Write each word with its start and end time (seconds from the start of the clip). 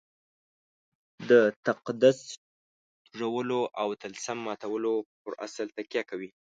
د 1.29 1.31
تقدس 1.65 2.19
توږلو 3.11 3.61
او 3.81 3.87
طلسم 4.01 4.37
ماتولو 4.47 4.93
پر 5.21 5.33
اصل 5.45 5.67
تکیه 5.77 6.03
کوي. 6.09 6.29